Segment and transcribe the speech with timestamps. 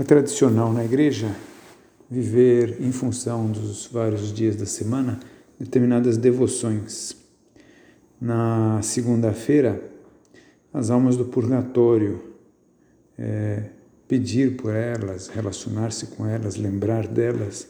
[0.00, 1.34] É tradicional na igreja
[2.08, 5.18] viver em função dos vários dias da semana
[5.58, 7.16] determinadas devoções.
[8.20, 9.82] Na segunda-feira,
[10.72, 12.22] as almas do purgatório,
[13.18, 13.70] é,
[14.06, 17.66] pedir por elas, relacionar-se com elas, lembrar delas.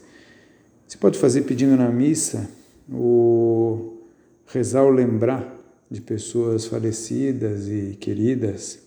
[0.87, 2.47] Se pode fazer pedindo na missa,
[2.93, 4.07] ou
[4.45, 5.51] rezar ou lembrar
[5.91, 8.87] de pessoas falecidas e queridas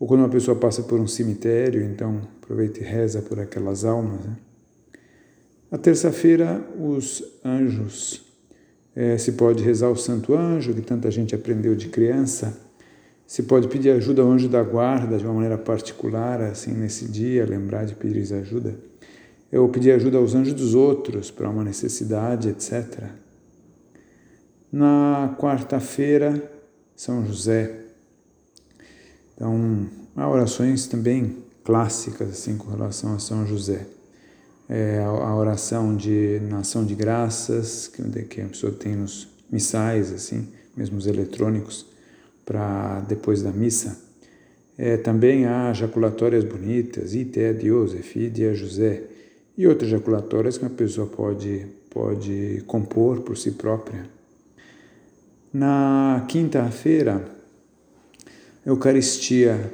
[0.00, 4.18] ou quando uma pessoa passa por um cemitério, então aproveita e reza por aquelas almas.
[4.24, 4.36] Né?
[5.70, 8.22] Na terça-feira, os anjos.
[8.96, 12.58] É, se pode rezar o Santo Anjo, que tanta gente aprendeu de criança.
[13.26, 17.44] Se pode pedir ajuda ao anjo da guarda de uma maneira particular, assim, nesse dia,
[17.44, 18.74] lembrar de pedir ajuda.
[19.52, 23.04] Ou pedir ajuda aos anjos dos outros para uma necessidade, etc.
[24.72, 26.50] Na quarta-feira,
[26.96, 27.89] São José.
[29.40, 33.86] Então, há orações também clássicas assim com relação a São José.
[34.68, 38.02] É a oração de nação de graças que,
[38.42, 41.86] a pessoa tem nos missais, assim, mesmo os eletrônicos,
[42.44, 43.98] para depois da missa.
[44.76, 49.04] É, também há jaculatórias bonitas, ite a Deus, a José,
[49.56, 54.04] e outras jaculatórias que a pessoa pode, pode compor por si própria.
[55.50, 57.39] Na quinta-feira,
[58.70, 59.72] Eucaristia.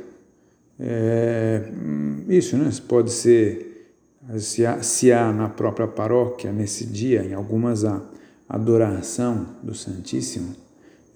[0.81, 1.63] É,
[2.29, 2.71] isso, né?
[2.89, 3.93] Pode ser,
[4.39, 8.03] se há, se há na própria paróquia, nesse dia, em algumas a
[8.49, 10.55] adoração do Santíssimo,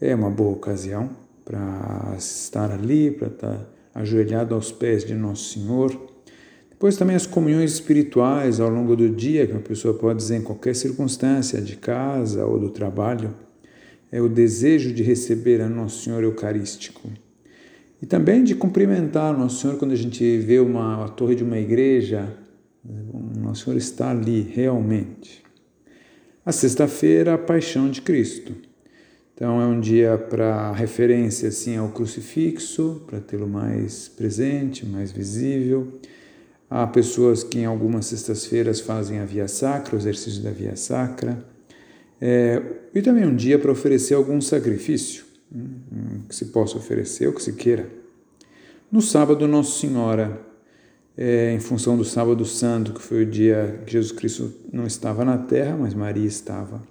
[0.01, 1.11] é uma boa ocasião
[1.45, 5.91] para estar ali, para estar ajoelhado aos pés de Nosso Senhor.
[6.71, 10.43] Depois também as comunhões espirituais ao longo do dia, que uma pessoa pode dizer em
[10.43, 13.35] qualquer circunstância, de casa ou do trabalho,
[14.13, 17.11] é o desejo de receber a Nosso Senhor Eucarístico.
[18.03, 21.59] E também de cumprimentar Nosso Senhor quando a gente vê uma a torre de uma
[21.59, 22.35] igreja,
[23.39, 25.45] Nosso Senhor está ali realmente.
[26.45, 28.55] A sexta-feira, a paixão de Cristo.
[29.35, 36.01] Então é um dia para referência assim ao crucifixo, para tê-lo mais presente, mais visível.
[36.71, 41.45] Há pessoas que em algumas sextas-feiras fazem a via sacra, o exercício da via sacra.
[42.21, 42.63] É,
[42.95, 45.30] e também um dia para oferecer algum sacrifício
[46.29, 47.89] que se possa oferecer, o que se queira.
[48.91, 50.41] No sábado, Nossa Senhora,
[51.17, 55.25] é, em função do sábado santo, que foi o dia que Jesus Cristo não estava
[55.25, 56.83] na terra, mas Maria estava.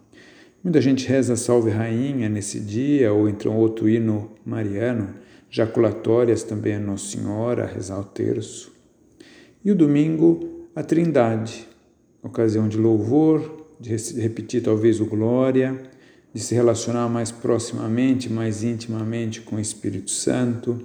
[0.64, 5.16] Muita gente reza Salve Rainha nesse dia, ou então outro hino mariano,
[5.50, 8.72] jaculatórias também a Nossa Senhora, rezar o terço.
[9.64, 11.68] E o domingo, a Trindade,
[12.22, 15.82] ocasião de louvor, de repetir talvez o Glória,
[16.34, 20.80] de se relacionar mais proximamente, mais intimamente com o Espírito Santo.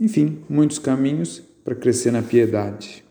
[0.00, 3.04] Enfim, muitos caminhos para crescer na piedade.